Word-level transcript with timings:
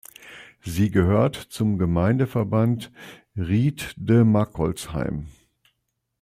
Sie 0.63 0.89
gehört 0.89 1.35
zum 1.35 1.77
Gemeindeverband 1.77 2.91
"Ried 3.37 3.93
de 3.97 4.23
Marckolsheim". 4.23 5.27